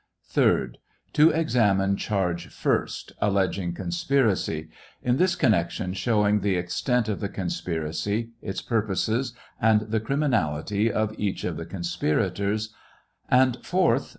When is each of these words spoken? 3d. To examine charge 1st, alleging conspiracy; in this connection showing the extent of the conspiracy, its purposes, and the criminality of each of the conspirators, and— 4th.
3d. 0.33 0.77
To 1.13 1.29
examine 1.29 1.95
charge 1.95 2.47
1st, 2.49 3.11
alleging 3.21 3.71
conspiracy; 3.73 4.67
in 5.03 5.17
this 5.17 5.35
connection 5.35 5.93
showing 5.93 6.39
the 6.39 6.55
extent 6.55 7.07
of 7.07 7.19
the 7.19 7.29
conspiracy, 7.29 8.31
its 8.41 8.63
purposes, 8.63 9.33
and 9.61 9.81
the 9.81 9.99
criminality 9.99 10.91
of 10.91 11.13
each 11.19 11.43
of 11.43 11.55
the 11.55 11.67
conspirators, 11.67 12.73
and— 13.29 13.59
4th. 13.59 14.09